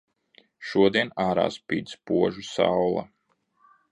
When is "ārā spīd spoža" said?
1.25-2.47